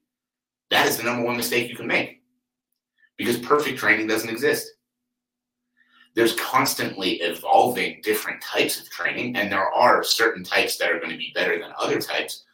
that 0.70 0.86
is 0.86 0.96
the 0.96 1.02
number 1.02 1.22
one 1.22 1.36
mistake 1.36 1.68
you 1.68 1.76
can 1.76 1.86
make 1.86 2.22
because 3.18 3.38
perfect 3.38 3.78
training 3.78 4.06
doesn't 4.06 4.30
exist. 4.30 4.70
There's 6.18 6.34
constantly 6.34 7.20
evolving 7.20 8.00
different 8.02 8.42
types 8.42 8.80
of 8.80 8.90
training, 8.90 9.36
and 9.36 9.52
there 9.52 9.72
are 9.72 10.02
certain 10.02 10.42
types 10.42 10.76
that 10.76 10.90
are 10.90 10.98
going 10.98 11.12
to 11.12 11.16
be 11.16 11.30
better 11.32 11.60
than 11.60 11.70
other 11.78 12.00
types, 12.00 12.44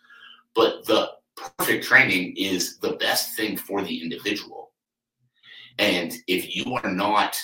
but 0.54 0.84
the 0.84 1.12
perfect 1.34 1.82
training 1.82 2.34
is 2.36 2.76
the 2.80 2.92
best 2.96 3.34
thing 3.36 3.56
for 3.56 3.80
the 3.80 4.02
individual. 4.02 4.72
And 5.78 6.12
if 6.28 6.54
you 6.54 6.74
are 6.74 6.92
not 6.92 7.40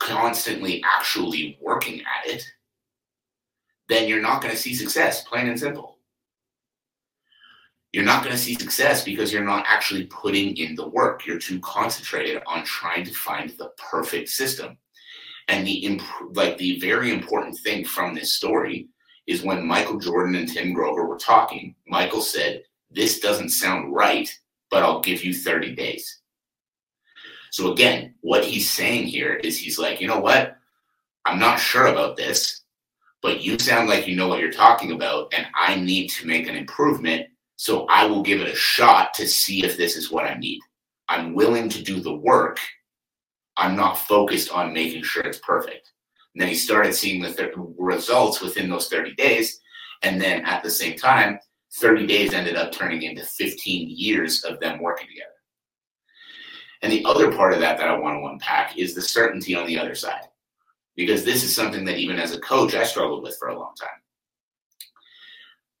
constantly 0.00 0.82
actually 0.84 1.58
working 1.62 2.00
at 2.00 2.34
it, 2.34 2.44
then 3.88 4.08
you're 4.08 4.20
not 4.20 4.42
going 4.42 4.52
to 4.52 4.60
see 4.60 4.74
success, 4.74 5.22
plain 5.22 5.46
and 5.46 5.60
simple. 5.60 5.98
You're 7.92 8.02
not 8.02 8.24
going 8.24 8.34
to 8.34 8.42
see 8.42 8.56
success 8.56 9.04
because 9.04 9.32
you're 9.32 9.44
not 9.44 9.64
actually 9.68 10.06
putting 10.06 10.56
in 10.56 10.74
the 10.74 10.88
work. 10.88 11.24
You're 11.24 11.38
too 11.38 11.60
concentrated 11.60 12.42
on 12.48 12.64
trying 12.64 13.04
to 13.04 13.14
find 13.14 13.50
the 13.50 13.70
perfect 13.78 14.30
system. 14.30 14.76
And 15.48 15.66
the 15.66 15.84
imp- 15.84 16.02
like 16.32 16.58
the 16.58 16.78
very 16.80 17.12
important 17.12 17.58
thing 17.58 17.84
from 17.84 18.14
this 18.14 18.34
story 18.34 18.88
is 19.26 19.42
when 19.42 19.66
Michael 19.66 19.98
Jordan 19.98 20.34
and 20.34 20.48
Tim 20.48 20.72
Grover 20.72 21.06
were 21.06 21.18
talking, 21.18 21.74
Michael 21.86 22.20
said, 22.20 22.62
This 22.90 23.20
doesn't 23.20 23.50
sound 23.50 23.94
right, 23.94 24.30
but 24.70 24.82
I'll 24.82 25.00
give 25.00 25.24
you 25.24 25.34
30 25.34 25.74
days. 25.74 26.20
So 27.54 27.72
again, 27.72 28.14
what 28.20 28.44
he's 28.44 28.68
saying 28.68 29.06
here 29.06 29.34
is 29.34 29.56
he's 29.56 29.78
like, 29.78 30.00
you 30.00 30.08
know 30.08 30.18
what? 30.18 30.56
I'm 31.24 31.38
not 31.38 31.60
sure 31.60 31.86
about 31.86 32.16
this, 32.16 32.62
but 33.22 33.42
you 33.42 33.58
sound 33.60 33.88
like 33.88 34.08
you 34.08 34.16
know 34.16 34.26
what 34.26 34.40
you're 34.40 34.50
talking 34.50 34.90
about, 34.90 35.32
and 35.32 35.46
I 35.54 35.76
need 35.76 36.08
to 36.08 36.26
make 36.26 36.48
an 36.48 36.56
improvement. 36.56 37.28
So 37.54 37.86
I 37.86 38.06
will 38.06 38.22
give 38.22 38.40
it 38.40 38.48
a 38.48 38.56
shot 38.56 39.14
to 39.14 39.28
see 39.28 39.64
if 39.64 39.76
this 39.76 39.96
is 39.96 40.10
what 40.10 40.24
I 40.24 40.34
need. 40.34 40.60
I'm 41.08 41.32
willing 41.32 41.68
to 41.68 41.82
do 41.82 42.00
the 42.00 42.14
work. 42.14 42.58
I'm 43.56 43.76
not 43.76 43.98
focused 43.98 44.50
on 44.50 44.72
making 44.72 45.02
sure 45.04 45.22
it's 45.22 45.38
perfect. 45.38 45.92
And 46.34 46.42
then 46.42 46.48
he 46.48 46.54
started 46.54 46.94
seeing 46.94 47.22
the 47.22 47.32
th- 47.32 47.52
results 47.78 48.40
within 48.40 48.68
those 48.68 48.88
30 48.88 49.14
days. 49.14 49.60
And 50.02 50.20
then 50.20 50.44
at 50.44 50.62
the 50.62 50.70
same 50.70 50.96
time, 50.96 51.38
30 51.74 52.06
days 52.06 52.32
ended 52.34 52.56
up 52.56 52.72
turning 52.72 53.02
into 53.02 53.24
15 53.24 53.88
years 53.90 54.44
of 54.44 54.60
them 54.60 54.80
working 54.80 55.08
together. 55.08 55.30
And 56.82 56.92
the 56.92 57.04
other 57.04 57.32
part 57.32 57.52
of 57.52 57.60
that 57.60 57.78
that 57.78 57.88
I 57.88 57.98
want 57.98 58.20
to 58.20 58.26
unpack 58.26 58.76
is 58.76 58.94
the 58.94 59.02
certainty 59.02 59.54
on 59.54 59.66
the 59.66 59.78
other 59.78 59.94
side. 59.94 60.28
Because 60.96 61.24
this 61.24 61.42
is 61.42 61.54
something 61.54 61.84
that 61.86 61.98
even 61.98 62.18
as 62.18 62.34
a 62.34 62.40
coach, 62.40 62.74
I 62.74 62.84
struggled 62.84 63.22
with 63.22 63.36
for 63.38 63.48
a 63.48 63.58
long 63.58 63.74
time. 63.80 63.88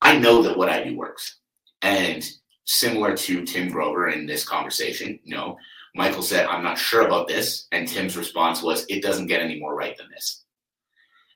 I 0.00 0.18
know 0.18 0.42
that 0.42 0.56
what 0.56 0.68
I 0.68 0.82
do 0.82 0.96
works. 0.96 1.40
And 1.82 2.28
similar 2.64 3.16
to 3.16 3.44
Tim 3.44 3.70
Grover 3.70 4.08
in 4.08 4.26
this 4.26 4.44
conversation, 4.44 5.18
you 5.22 5.36
know, 5.36 5.56
Michael 5.94 6.22
said, 6.22 6.46
I'm 6.46 6.64
not 6.64 6.78
sure 6.78 7.06
about 7.06 7.28
this. 7.28 7.66
And 7.72 7.86
Tim's 7.86 8.16
response 8.16 8.62
was, 8.62 8.84
it 8.88 9.02
doesn't 9.02 9.28
get 9.28 9.40
any 9.40 9.60
more 9.60 9.74
right 9.74 9.96
than 9.96 10.08
this. 10.10 10.44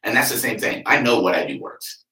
And 0.03 0.17
that's 0.17 0.31
the 0.31 0.39
same 0.39 0.59
thing. 0.59 0.83
I 0.87 1.01
know 1.01 1.21
what 1.21 1.35
I 1.35 1.47
do 1.47 1.61
works. 1.61 2.05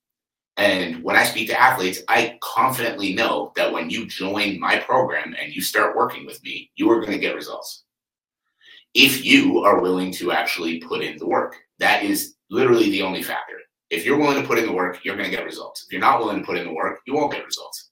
And 0.57 1.03
when 1.03 1.17
I 1.17 1.25
speak 1.25 1.49
to 1.49 1.61
athletes, 1.61 2.03
I 2.09 2.39
confidently 2.43 3.15
know 3.15 3.53
that 3.57 3.73
when 3.73 3.91
you 3.91 4.07
join 4.07 4.59
my 4.59 4.79
program 4.79 5.35
and 5.41 5.55
you 5.55 5.61
start 5.61 5.97
working 5.97 6.25
with 6.25 6.43
me, 6.43 6.71
you 6.77 6.91
are 6.91 7.01
going 7.01 7.13
to 7.13 7.19
get 7.19 7.35
results. 7.35 7.85
If 8.95 9.25
you 9.25 9.63
are 9.65 9.83
willing 9.83 10.13
to 10.13 10.33
actually 10.33 10.81
put 10.81 11.03
in 11.03 11.19
the 11.19 11.27
work, 11.27 11.57
that 11.79 12.03
is 12.03 12.37
literally 12.49 12.91
the 12.91 13.03
only 13.03 13.23
factor. 13.23 13.59
If 13.91 14.07
you're 14.07 14.19
willing 14.19 14.41
to 14.41 14.49
put 14.49 14.59
in 14.59 14.67
the 14.67 14.73
work, 14.73 15.05
you're 15.05 15.17
going 15.17 15.31
to 15.31 15.37
get 15.37 15.45
results. 15.45 15.85
If 15.85 15.93
you're 15.93 16.01
not 16.01 16.21
willing 16.21 16.39
to 16.41 16.47
put 16.47 16.57
in 16.57 16.67
the 16.67 16.73
work, 16.73 17.01
you 17.07 17.15
won't 17.15 17.33
get 17.33 17.45
results. 17.45 17.91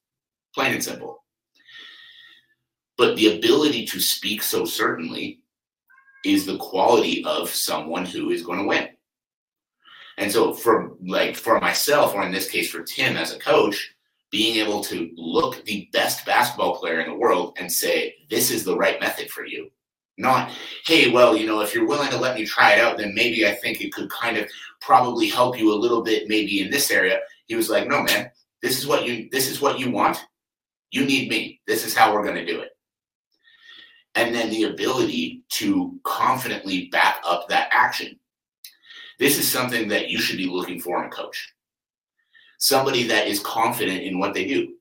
Plain 0.55 0.73
and 0.73 0.83
simple. 0.83 1.24
But 2.97 3.17
the 3.17 3.39
ability 3.39 3.87
to 3.87 4.01
speak 4.01 4.43
so 4.43 4.65
certainly 4.65 5.41
is 6.25 6.47
the 6.47 6.57
quality 6.59 7.25
of 7.25 7.51
someone 7.51 8.07
who 8.07 8.31
is 8.31 8.43
going 8.43 8.61
to 8.61 8.67
win. 8.67 8.89
And 10.17 10.31
so 10.31 10.55
for 10.55 10.93
like 11.05 11.37
for 11.37 11.61
myself, 11.61 12.15
or 12.15 12.23
in 12.23 12.33
this 12.33 12.51
case 12.51 12.71
for 12.71 12.83
Tim 12.83 13.17
as 13.17 13.33
a 13.33 13.39
coach, 13.39 13.95
being 14.31 14.57
able 14.65 14.83
to 14.83 15.11
look 15.17 15.65
the 15.65 15.89
best 15.93 16.25
basketball 16.27 16.77
player 16.77 17.01
in 17.01 17.09
the 17.09 17.17
world 17.17 17.57
and 17.59 17.71
say, 17.71 18.15
this 18.31 18.51
is 18.51 18.65
the 18.65 18.77
right 18.77 19.01
method 19.01 19.31
for 19.31 19.45
you. 19.47 19.71
Not, 20.17 20.53
hey, 20.87 21.11
well, 21.11 21.37
you 21.37 21.47
know, 21.47 21.61
if 21.61 21.75
you're 21.75 21.87
willing 21.87 22.11
to 22.11 22.17
let 22.17 22.37
me 22.37 22.47
try 22.47 22.73
it 22.73 22.81
out, 22.81 22.99
then 22.99 23.15
maybe 23.15 23.47
I 23.47 23.55
think 23.55 23.81
it 23.81 23.93
could 23.93 24.11
kind 24.11 24.37
of 24.37 24.49
probably 24.81 25.29
help 25.29 25.59
you 25.59 25.73
a 25.73 25.75
little 25.75 26.03
bit, 26.03 26.29
maybe 26.29 26.61
in 26.61 26.71
this 26.71 26.91
area. 26.91 27.21
He 27.47 27.57
was 27.57 27.69
like, 27.69 27.89
no, 27.89 28.03
man, 28.03 28.31
this 28.63 28.79
is 28.79 28.87
what 28.87 29.07
you 29.07 29.29
this 29.31 29.49
is 29.49 29.61
what 29.61 29.79
you 29.79 29.91
want. 29.91 30.19
You 30.91 31.05
need 31.05 31.29
me. 31.29 31.61
This 31.67 31.85
is 31.85 31.95
how 31.97 32.15
we're 32.15 32.23
going 32.23 32.37
to 32.37 32.47
do 32.47 32.61
it. 32.61 32.71
And 34.15 34.35
then 34.35 34.51
the 34.51 34.65
ability 34.65 35.43
to 35.51 35.99
confidently 36.05 36.87
back 36.87 37.21
up 37.25 37.49
that 37.49 37.69
action 37.73 38.19
this 39.19 39.39
is 39.39 39.51
something 39.51 39.89
that 39.89 40.09
you 40.09 40.19
should 40.19 40.37
be 40.37 40.47
looking 40.47 40.81
for 40.81 40.99
in 41.01 41.07
a 41.07 41.11
coach. 41.11 41.55
Somebody 42.59 43.05
that 43.05 43.29
is 43.29 43.41
confident 43.41 44.03
in 44.03 44.19
what 44.19 44.35
they 44.35 44.47
do. 44.47 44.75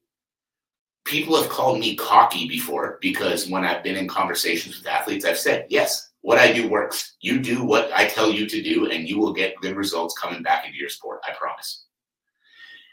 People 1.05 1.35
have 1.39 1.49
called 1.49 1.79
me 1.79 1.95
cocky 1.95 2.47
before 2.47 2.97
because 3.01 3.49
when 3.49 3.65
I've 3.65 3.83
been 3.83 3.97
in 3.97 4.07
conversations 4.07 4.77
with 4.77 4.87
athletes, 4.87 5.25
I've 5.25 5.37
said, 5.37 5.67
yes, 5.69 6.11
what 6.21 6.37
I 6.37 6.51
do 6.53 6.69
works. 6.69 7.15
You 7.19 7.39
do 7.39 7.63
what 7.63 7.91
I 7.93 8.07
tell 8.07 8.31
you 8.31 8.47
to 8.47 8.61
do, 8.61 8.89
and 8.89 9.07
you 9.07 9.19
will 9.19 9.33
get 9.33 9.59
good 9.61 9.75
results 9.75 10.17
coming 10.17 10.41
back 10.41 10.65
into 10.65 10.77
your 10.77 10.89
sport. 10.89 11.19
I 11.27 11.33
promise. 11.33 11.85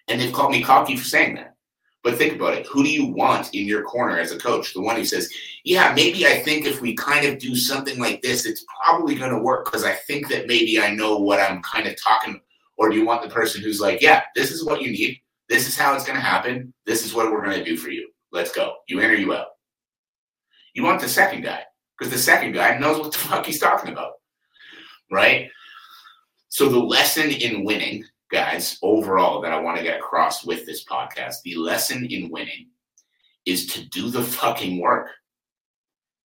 And 0.08 0.20
they've 0.20 0.32
called 0.32 0.50
me 0.50 0.64
cocky 0.64 0.96
for 0.96 1.04
saying 1.04 1.36
that. 1.36 1.54
But 2.02 2.16
think 2.16 2.34
about 2.34 2.54
it. 2.54 2.66
Who 2.66 2.82
do 2.82 2.90
you 2.90 3.06
want 3.06 3.54
in 3.54 3.66
your 3.66 3.82
corner 3.82 4.18
as 4.18 4.32
a 4.32 4.38
coach? 4.38 4.72
The 4.72 4.80
one 4.80 4.96
who 4.96 5.04
says, 5.04 5.30
Yeah, 5.64 5.92
maybe 5.94 6.26
I 6.26 6.38
think 6.40 6.64
if 6.64 6.80
we 6.80 6.94
kind 6.94 7.26
of 7.26 7.38
do 7.38 7.54
something 7.54 7.98
like 7.98 8.22
this, 8.22 8.46
it's 8.46 8.64
probably 8.82 9.14
going 9.14 9.32
to 9.32 9.38
work 9.38 9.66
because 9.66 9.84
I 9.84 9.92
think 9.92 10.28
that 10.28 10.46
maybe 10.46 10.80
I 10.80 10.94
know 10.94 11.18
what 11.18 11.40
I'm 11.40 11.60
kind 11.62 11.86
of 11.86 12.00
talking. 12.02 12.40
Or 12.78 12.88
do 12.88 12.96
you 12.96 13.04
want 13.04 13.22
the 13.22 13.28
person 13.28 13.62
who's 13.62 13.80
like, 13.80 14.00
Yeah, 14.00 14.22
this 14.34 14.50
is 14.50 14.64
what 14.64 14.80
you 14.80 14.90
need. 14.90 15.20
This 15.48 15.68
is 15.68 15.76
how 15.76 15.94
it's 15.94 16.04
going 16.04 16.18
to 16.18 16.24
happen. 16.24 16.72
This 16.86 17.04
is 17.04 17.12
what 17.12 17.30
we're 17.30 17.44
going 17.44 17.58
to 17.58 17.64
do 17.64 17.76
for 17.76 17.90
you. 17.90 18.08
Let's 18.32 18.52
go. 18.52 18.76
You 18.88 19.00
or 19.00 19.12
you 19.12 19.34
out. 19.34 19.48
You 20.74 20.84
want 20.84 21.00
the 21.00 21.08
second 21.08 21.42
guy 21.42 21.64
because 21.98 22.12
the 22.12 22.18
second 22.18 22.52
guy 22.52 22.78
knows 22.78 22.98
what 22.98 23.12
the 23.12 23.18
fuck 23.18 23.44
he's 23.44 23.58
talking 23.58 23.92
about. 23.92 24.12
Right? 25.10 25.50
So 26.48 26.68
the 26.68 26.78
lesson 26.78 27.30
in 27.30 27.64
winning 27.64 28.04
guys, 28.30 28.78
overall, 28.82 29.40
that 29.40 29.52
I 29.52 29.60
want 29.60 29.76
to 29.76 29.82
get 29.82 29.98
across 29.98 30.44
with 30.44 30.64
this 30.66 30.84
podcast 30.84 31.36
the 31.44 31.56
lesson 31.56 32.06
in 32.06 32.30
winning 32.30 32.68
is 33.46 33.66
to 33.68 33.84
do 33.88 34.10
the 34.10 34.22
fucking 34.22 34.80
work. 34.80 35.08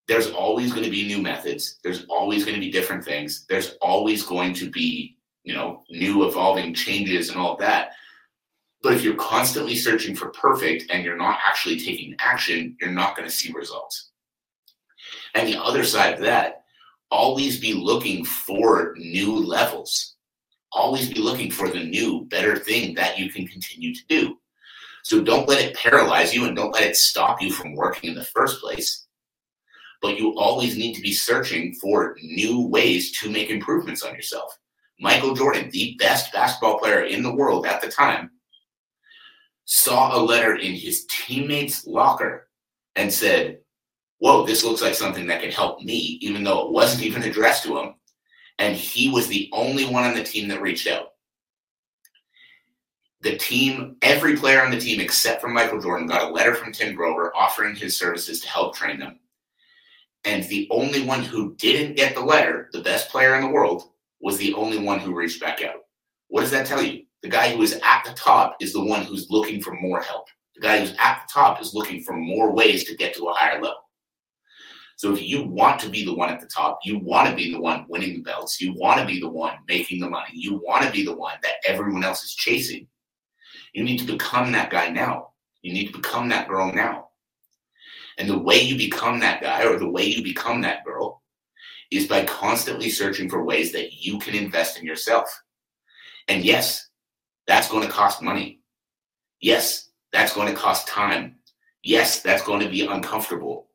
There's 0.07 0.29
always 0.29 0.71
going 0.71 0.83
to 0.83 0.91
be 0.91 1.07
new 1.07 1.21
methods. 1.21 1.79
There's 1.83 2.05
always 2.05 2.43
going 2.43 2.55
to 2.55 2.61
be 2.61 2.71
different 2.71 3.03
things. 3.03 3.45
There's 3.49 3.75
always 3.81 4.23
going 4.23 4.53
to 4.55 4.69
be, 4.69 5.17
you 5.43 5.55
know, 5.55 5.83
new 5.89 6.27
evolving 6.27 6.73
changes 6.75 7.29
and 7.29 7.39
all 7.39 7.53
of 7.53 7.59
that. 7.59 7.93
But 8.83 8.93
if 8.93 9.03
you're 9.03 9.15
constantly 9.15 9.75
searching 9.75 10.15
for 10.15 10.29
perfect 10.29 10.91
and 10.91 11.03
you're 11.03 11.17
not 11.17 11.39
actually 11.43 11.79
taking 11.79 12.15
action, 12.19 12.77
you're 12.79 12.91
not 12.91 13.15
going 13.15 13.27
to 13.27 13.33
see 13.33 13.51
results. 13.51 14.11
And 15.33 15.47
the 15.47 15.61
other 15.61 15.83
side 15.83 16.13
of 16.13 16.19
that, 16.21 16.65
always 17.09 17.59
be 17.59 17.73
looking 17.73 18.25
for 18.25 18.93
new 18.97 19.35
levels 19.35 20.14
always 20.75 21.11
be 21.11 21.19
looking 21.19 21.49
for 21.49 21.69
the 21.69 21.83
new, 21.83 22.25
better 22.25 22.57
thing 22.59 22.93
that 22.95 23.17
you 23.17 23.31
can 23.31 23.47
continue 23.47 23.95
to 23.95 24.05
do. 24.07 24.37
So 25.03 25.23
don't 25.23 25.47
let 25.47 25.63
it 25.63 25.75
paralyze 25.75 26.33
you 26.35 26.45
and 26.45 26.55
don't 26.55 26.73
let 26.73 26.83
it 26.83 26.95
stop 26.95 27.41
you 27.41 27.51
from 27.51 27.75
working 27.75 28.09
in 28.09 28.15
the 28.15 28.25
first 28.25 28.61
place. 28.61 29.07
But 30.01 30.19
you 30.19 30.37
always 30.37 30.77
need 30.77 30.93
to 30.95 31.01
be 31.01 31.13
searching 31.13 31.73
for 31.81 32.17
new 32.21 32.67
ways 32.67 33.17
to 33.19 33.31
make 33.31 33.49
improvements 33.49 34.03
on 34.03 34.13
yourself. 34.13 34.57
Michael 34.99 35.33
Jordan, 35.33 35.69
the 35.71 35.95
best 35.99 36.33
basketball 36.33 36.79
player 36.79 37.03
in 37.03 37.23
the 37.23 37.33
world 37.33 37.65
at 37.65 37.81
the 37.81 37.87
time, 37.87 38.31
saw 39.65 40.17
a 40.17 40.21
letter 40.21 40.55
in 40.55 40.73
his 40.73 41.05
teammate's 41.09 41.87
locker 41.87 42.49
and 42.95 43.11
said, 43.11 43.59
Whoa, 44.19 44.45
this 44.45 44.63
looks 44.63 44.81
like 44.81 44.95
something 44.95 45.27
that 45.27 45.41
can 45.41 45.51
help 45.51 45.81
me, 45.81 46.17
even 46.21 46.43
though 46.43 46.65
it 46.65 46.71
wasn't 46.71 47.03
even 47.03 47.23
addressed 47.23 47.63
to 47.63 47.77
him 47.77 47.95
and 48.59 48.75
he 48.75 49.09
was 49.09 49.27
the 49.27 49.49
only 49.51 49.85
one 49.85 50.03
on 50.03 50.15
the 50.15 50.23
team 50.23 50.47
that 50.49 50.61
reached 50.61 50.87
out. 50.87 51.13
The 53.21 53.37
team, 53.37 53.97
every 54.01 54.35
player 54.35 54.61
on 54.61 54.71
the 54.71 54.79
team 54.79 54.99
except 54.99 55.41
for 55.41 55.47
Michael 55.47 55.81
Jordan, 55.81 56.07
got 56.07 56.29
a 56.29 56.33
letter 56.33 56.53
from 56.53 56.71
Tim 56.71 56.95
Grover 56.95 57.35
offering 57.35 57.75
his 57.75 57.97
services 57.97 58.39
to 58.41 58.47
help 58.47 58.75
train 58.75 58.99
them. 58.99 59.19
And 60.25 60.43
the 60.45 60.67
only 60.71 61.03
one 61.03 61.23
who 61.23 61.55
didn't 61.55 61.95
get 61.95 62.15
the 62.15 62.21
letter, 62.21 62.69
the 62.71 62.81
best 62.81 63.09
player 63.09 63.35
in 63.35 63.41
the 63.41 63.49
world, 63.49 63.91
was 64.21 64.37
the 64.37 64.53
only 64.53 64.79
one 64.79 64.99
who 64.99 65.13
reached 65.13 65.41
back 65.41 65.63
out. 65.63 65.81
What 66.27 66.41
does 66.41 66.51
that 66.51 66.65
tell 66.65 66.81
you? 66.81 67.03
The 67.21 67.29
guy 67.29 67.55
who 67.55 67.61
is 67.61 67.79
at 67.83 68.03
the 68.05 68.13
top 68.13 68.57
is 68.59 68.73
the 68.73 68.83
one 68.83 69.03
who's 69.03 69.29
looking 69.29 69.61
for 69.61 69.73
more 69.73 70.01
help. 70.01 70.27
The 70.55 70.61
guy 70.61 70.79
who's 70.79 70.95
at 70.99 71.25
the 71.25 71.33
top 71.33 71.61
is 71.61 71.73
looking 71.73 72.01
for 72.01 72.13
more 72.13 72.51
ways 72.51 72.83
to 72.85 72.95
get 72.95 73.15
to 73.15 73.25
a 73.25 73.33
higher 73.33 73.61
level. 73.61 73.84
So 74.97 75.13
if 75.13 75.21
you 75.21 75.43
want 75.43 75.79
to 75.81 75.89
be 75.89 76.05
the 76.05 76.13
one 76.13 76.29
at 76.29 76.39
the 76.39 76.47
top, 76.47 76.79
you 76.83 76.99
want 76.99 77.29
to 77.29 77.35
be 77.35 77.51
the 77.51 77.59
one 77.59 77.85
winning 77.89 78.13
the 78.13 78.21
belts, 78.21 78.61
you 78.61 78.73
want 78.73 78.99
to 78.99 79.05
be 79.05 79.19
the 79.19 79.29
one 79.29 79.57
making 79.67 79.99
the 79.99 80.09
money, 80.09 80.31
you 80.33 80.61
want 80.63 80.85
to 80.85 80.91
be 80.91 81.03
the 81.03 81.15
one 81.15 81.35
that 81.43 81.55
everyone 81.67 82.03
else 82.03 82.23
is 82.23 82.33
chasing. 82.33 82.87
You 83.73 83.83
need 83.83 83.99
to 83.99 84.05
become 84.05 84.53
that 84.53 84.69
guy 84.69 84.89
now. 84.89 85.31
You 85.61 85.73
need 85.73 85.87
to 85.87 85.97
become 85.97 86.29
that 86.29 86.47
girl 86.47 86.71
now. 86.71 87.09
And 88.17 88.29
the 88.29 88.37
way 88.37 88.61
you 88.61 88.77
become 88.77 89.19
that 89.19 89.41
guy 89.41 89.65
or 89.65 89.77
the 89.77 89.89
way 89.89 90.05
you 90.05 90.23
become 90.23 90.61
that 90.61 90.85
girl 90.85 91.21
is 91.91 92.07
by 92.07 92.23
constantly 92.23 92.89
searching 92.89 93.29
for 93.29 93.43
ways 93.43 93.73
that 93.73 93.93
you 93.93 94.17
can 94.19 94.33
invest 94.33 94.79
in 94.79 94.85
yourself. 94.85 95.29
And 96.29 96.43
yes, 96.43 96.87
that's 97.47 97.69
going 97.69 97.85
to 97.85 97.91
cost 97.91 98.21
money. 98.21 98.61
Yes, 99.41 99.89
that's 100.13 100.33
going 100.33 100.47
to 100.47 100.59
cost 100.59 100.87
time. 100.87 101.35
Yes, 101.83 102.21
that's 102.21 102.43
going 102.43 102.61
to 102.61 102.69
be 102.69 102.85
uncomfortable. 102.85 103.67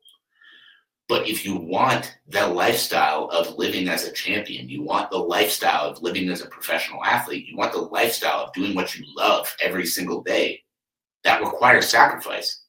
But 1.11 1.27
if 1.27 1.45
you 1.45 1.57
want 1.57 2.17
the 2.29 2.47
lifestyle 2.47 3.27
of 3.33 3.57
living 3.57 3.89
as 3.89 4.05
a 4.05 4.13
champion, 4.13 4.69
you 4.69 4.81
want 4.81 5.11
the 5.11 5.17
lifestyle 5.17 5.83
of 5.83 6.01
living 6.01 6.29
as 6.29 6.41
a 6.41 6.47
professional 6.47 7.03
athlete, 7.03 7.47
you 7.47 7.57
want 7.57 7.73
the 7.73 7.81
lifestyle 7.81 8.45
of 8.45 8.53
doing 8.53 8.73
what 8.75 8.95
you 8.95 9.03
love 9.17 9.53
every 9.61 9.85
single 9.85 10.21
day, 10.21 10.63
that 11.25 11.41
requires 11.41 11.89
sacrifice. 11.89 12.63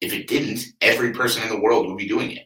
If 0.00 0.12
it 0.12 0.28
didn't, 0.28 0.66
every 0.82 1.12
person 1.12 1.42
in 1.42 1.48
the 1.48 1.58
world 1.58 1.88
would 1.88 1.98
be 1.98 2.06
doing 2.06 2.30
it. 2.30 2.44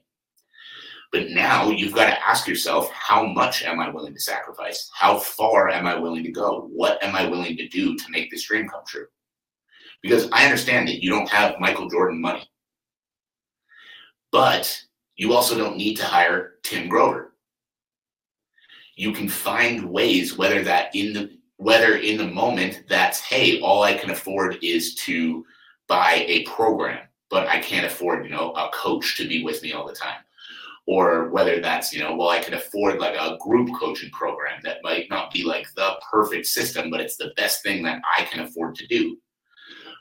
But 1.13 1.29
now 1.29 1.69
you've 1.69 1.95
got 1.95 2.07
to 2.07 2.27
ask 2.27 2.49
yourself, 2.49 2.91
how 2.91 3.27
much 3.27 3.63
am 3.65 3.81
I 3.81 3.91
willing 3.91 4.15
to 4.15 4.21
sacrifice? 4.21 4.91
How 4.95 5.19
far 5.19 5.69
am 5.69 5.87
I 5.87 5.95
willing 5.95 6.25
to 6.25 6.33
go? 6.33 6.71
What 6.73 7.05
am 7.05 7.15
I 7.15 7.29
willing 7.29 7.55
to 7.59 7.69
do 7.69 7.99
to 7.99 8.05
make 8.09 8.31
this 8.31 8.47
dream 8.47 8.67
come 8.67 8.85
true? 8.87 9.09
Because 10.03 10.31
I 10.33 10.47
understand 10.47 10.89
that 10.89 11.03
you 11.03 11.11
don't 11.11 11.29
have 11.29 11.61
Michael 11.61 11.91
Jordan 11.91 12.19
money, 12.19 12.49
but 14.33 14.85
you 15.19 15.35
also 15.35 15.59
don't 15.59 15.77
need 15.77 15.97
to 15.97 16.05
hire 16.05 16.55
Tim 16.63 16.89
Grover. 16.89 17.35
You 18.97 19.13
can 19.13 19.29
find 19.29 19.91
ways, 19.91 20.39
whether 20.39 20.63
that 20.63 20.95
in 20.95 21.13
the 21.13 21.39
whether 21.57 21.97
in 21.97 22.17
the 22.17 22.27
moment 22.27 22.85
that's 22.89 23.21
hey, 23.21 23.61
all 23.61 23.83
I 23.83 23.95
can 23.95 24.11
afford 24.11 24.59
is 24.63 24.95
to 25.07 25.45
buy 25.89 26.25
a 26.27 26.45
program, 26.45 27.07
but 27.31 27.49
I 27.49 27.59
can't 27.59 27.85
afford, 27.85 28.25
you 28.25 28.31
know, 28.31 28.53
a 28.53 28.71
coach 28.73 29.17
to 29.17 29.29
be 29.29 29.43
with 29.43 29.63
me 29.63 29.73
all 29.73 29.87
the 29.87 29.95
time 29.95 30.21
or 30.89 31.29
whether 31.29 31.61
that's 31.61 31.93
you 31.93 32.01
know 32.01 32.17
well 32.17 32.31
i 32.31 32.41
can 32.41 32.55
afford 32.55 32.99
like 32.99 33.15
a 33.15 33.37
group 33.41 33.69
coaching 33.79 34.11
program 34.11 34.59
that 34.65 34.79
might 34.83 35.09
not 35.11 35.31
be 35.31 35.45
like 35.45 35.67
the 35.77 35.91
perfect 36.11 36.47
system 36.47 36.91
but 36.91 37.01
it's 37.01 37.19
the 37.19 37.31
best 37.37 37.63
thing 37.63 37.83
that 37.83 38.01
i 38.17 38.25
can 38.25 38.41
afford 38.41 38.75
to 38.75 38.87
do 38.87 39.17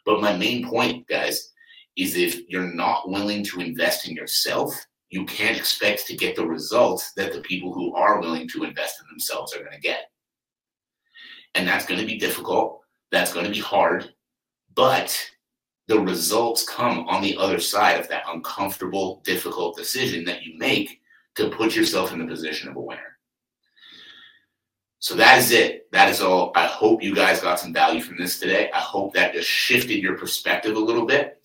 but 0.05 0.21
my 0.21 0.35
main 0.35 0.65
point 0.65 1.05
guys 1.07 1.51
is 1.97 2.15
if 2.15 2.47
you're 2.47 2.73
not 2.73 3.09
willing 3.09 3.43
to 3.43 3.59
invest 3.59 4.07
in 4.07 4.15
yourself 4.15 4.73
you 5.09 5.25
can't 5.25 5.57
expect 5.57 6.05
to 6.05 6.15
get 6.15 6.35
the 6.35 6.45
results 6.45 7.13
that 7.13 7.33
the 7.33 7.41
people 7.41 7.73
who 7.73 7.95
are 7.95 8.19
willing 8.19 8.47
to 8.47 8.63
invest 8.63 8.99
in 9.01 9.07
themselves 9.09 9.53
are 9.53 9.59
going 9.59 9.71
to 9.71 9.79
get 9.79 10.11
and 11.55 11.67
that's 11.67 11.85
going 11.85 11.99
to 11.99 12.05
be 12.05 12.17
difficult 12.17 12.81
that's 13.11 13.33
going 13.33 13.45
to 13.45 13.51
be 13.51 13.59
hard 13.59 14.13
but 14.75 15.17
the 15.87 15.99
results 15.99 16.67
come 16.67 17.07
on 17.07 17.21
the 17.21 17.37
other 17.37 17.59
side 17.59 17.99
of 17.99 18.07
that 18.09 18.25
uncomfortable, 18.27 19.21
difficult 19.23 19.77
decision 19.77 20.25
that 20.25 20.43
you 20.43 20.57
make 20.57 21.01
to 21.35 21.49
put 21.49 21.75
yourself 21.75 22.11
in 22.11 22.19
the 22.19 22.27
position 22.27 22.69
of 22.69 22.75
a 22.75 22.81
winner. 22.81 23.17
So 24.99 25.15
that 25.15 25.37
is 25.37 25.51
it. 25.51 25.89
That 25.91 26.09
is 26.09 26.21
all. 26.21 26.51
I 26.55 26.65
hope 26.65 27.01
you 27.01 27.15
guys 27.15 27.39
got 27.39 27.59
some 27.59 27.71
value 27.71 28.01
from 28.01 28.17
this 28.17 28.39
today. 28.39 28.69
I 28.73 28.79
hope 28.79 29.13
that 29.13 29.33
just 29.33 29.47
shifted 29.47 29.99
your 29.99 30.17
perspective 30.17 30.75
a 30.75 30.79
little 30.79 31.05
bit. 31.05 31.36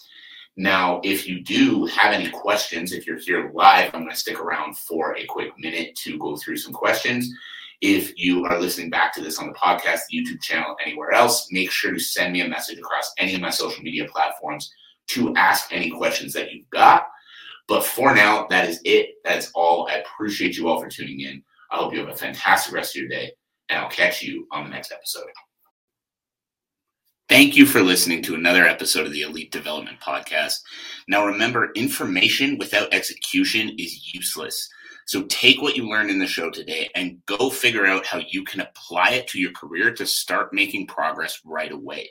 Now, 0.57 1.01
if 1.03 1.27
you 1.27 1.41
do 1.41 1.87
have 1.87 2.13
any 2.13 2.31
questions, 2.31 2.93
if 2.93 3.07
you're 3.07 3.19
here 3.19 3.51
live, 3.55 3.91
I'm 3.95 4.01
going 4.03 4.11
to 4.11 4.17
stick 4.17 4.39
around 4.39 4.77
for 4.77 5.17
a 5.17 5.25
quick 5.25 5.59
minute 5.59 5.97
to 5.97 6.19
go 6.19 6.37
through 6.37 6.59
some 6.59 6.75
questions. 6.75 7.31
If 7.81 8.13
you 8.17 8.45
are 8.45 8.61
listening 8.61 8.91
back 8.91 9.15
to 9.15 9.23
this 9.23 9.39
on 9.39 9.49
the 9.49 9.55
podcast, 9.55 10.01
the 10.11 10.19
YouTube 10.19 10.41
channel, 10.43 10.77
anywhere 10.85 11.13
else, 11.13 11.49
make 11.51 11.71
sure 11.71 11.93
to 11.93 11.99
send 11.99 12.33
me 12.33 12.43
a 12.43 12.49
message 12.49 12.79
across 12.79 13.13
any 13.19 13.35
of 13.35 13.41
my 13.41 13.51
social 13.51 13.83
media 13.83 14.07
platforms 14.07 14.71
to 15.09 15.35
ask 15.37 15.73
any 15.73 15.91
questions 15.91 16.33
that 16.35 16.53
you've 16.53 16.69
got. 16.71 17.07
But 17.67 17.85
for 17.85 18.15
now, 18.15 18.47
that 18.51 18.69
is 18.69 18.81
it. 18.85 19.15
That's 19.25 19.51
all. 19.55 19.89
I 19.89 19.95
appreciate 19.95 20.57
you 20.57 20.69
all 20.69 20.81
for 20.81 20.89
tuning 20.89 21.21
in. 21.21 21.43
I 21.71 21.77
hope 21.77 21.95
you 21.95 22.01
have 22.01 22.09
a 22.09 22.15
fantastic 22.15 22.75
rest 22.75 22.95
of 22.95 23.01
your 23.01 23.09
day, 23.09 23.33
and 23.69 23.79
I'll 23.79 23.91
catch 23.91 24.23
you 24.23 24.47
on 24.53 24.65
the 24.65 24.71
next 24.71 24.93
episode. 24.93 25.31
Thank 27.33 27.57
you 27.57 27.65
for 27.65 27.81
listening 27.81 28.21
to 28.25 28.35
another 28.35 28.67
episode 28.67 29.07
of 29.07 29.13
the 29.15 29.23
Elite 29.23 29.51
Development 29.51 29.99
Podcast. 30.01 30.61
Now, 31.09 31.25
remember, 31.25 31.73
information 31.75 32.59
without 32.59 32.93
execution 32.93 33.71
is 33.79 34.13
useless. 34.13 34.69
So 35.07 35.23
take 35.31 35.63
what 35.63 35.75
you 35.75 35.89
learned 35.89 36.11
in 36.11 36.19
the 36.19 36.27
show 36.27 36.51
today 36.51 36.91
and 36.95 37.25
go 37.25 37.49
figure 37.49 37.87
out 37.87 38.05
how 38.05 38.21
you 38.29 38.45
can 38.45 38.61
apply 38.61 39.13
it 39.13 39.29
to 39.29 39.39
your 39.41 39.53
career 39.53 39.95
to 39.95 40.05
start 40.05 40.53
making 40.53 40.89
progress 40.89 41.41
right 41.43 41.73
away. 41.73 42.11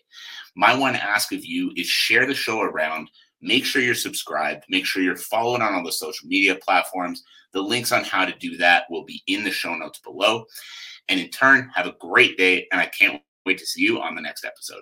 My 0.56 0.76
one 0.76 0.96
ask 0.96 1.32
of 1.32 1.46
you 1.46 1.72
is 1.76 1.86
share 1.86 2.26
the 2.26 2.34
show 2.34 2.62
around. 2.62 3.08
Make 3.44 3.64
sure 3.64 3.84
you're 3.84 3.94
subscribed. 3.94 4.64
Make 4.70 4.88
sure 4.88 5.04
you're 5.04 5.16
following 5.16 5.62
on 5.62 5.76
all 5.76 5.84
the 5.84 5.92
social 5.92 6.28
media 6.28 6.56
platforms. 6.56 7.24
The 7.54 7.62
links 7.62 7.92
on 7.92 8.04
how 8.06 8.26
to 8.26 8.36
do 8.40 8.58
that 8.58 8.86
will 8.90 9.06
be 9.06 9.22
in 9.28 9.44
the 9.44 9.52
show 9.52 9.76
notes 9.76 10.00
below. 10.00 10.46
And 11.10 11.20
in 11.20 11.30
turn, 11.30 11.70
have 11.76 11.86
a 11.86 11.96
great 12.00 12.40
day. 12.40 12.68
And 12.72 12.82
I 12.82 12.88
can't 12.88 13.22
wait 13.46 13.60
to 13.60 13.68
see 13.68 13.84
you 13.84 14.02
on 14.02 14.16
the 14.16 14.22
next 14.22 14.44
episode. 14.44 14.82